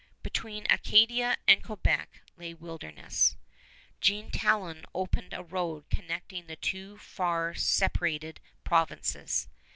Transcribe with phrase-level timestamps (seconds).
[0.23, 3.37] Between Acadia and Quebec lay wilderness.
[3.99, 9.47] Jean Talon opened a road connecting the two far separated provinces.